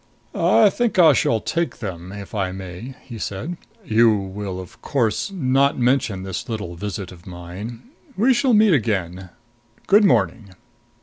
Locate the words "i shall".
0.97-1.39